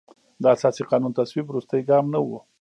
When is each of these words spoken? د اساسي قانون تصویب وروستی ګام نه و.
د 0.41 0.43
اساسي 0.55 0.83
قانون 0.91 1.11
تصویب 1.19 1.45
وروستی 1.47 1.81
ګام 1.89 2.05
نه 2.13 2.19
و. 2.25 2.29